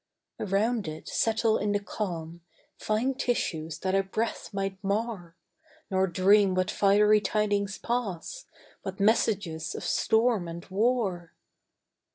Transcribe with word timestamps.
Around 0.39 0.87
it 0.87 1.07
settle 1.07 1.59
in 1.59 1.73
the 1.73 1.79
calm 1.79 2.41
Fine 2.75 3.13
tissues 3.19 3.77
that 3.81 3.93
a 3.93 4.01
breath 4.01 4.51
might 4.51 4.83
mar, 4.83 5.35
Nor 5.91 6.07
dream 6.07 6.55
what 6.55 6.71
fiery 6.71 7.21
tidings 7.21 7.77
pass, 7.77 8.47
What 8.81 8.99
messages 8.99 9.75
of 9.75 9.83
storm 9.83 10.47
and 10.47 10.65
war. 10.71 11.35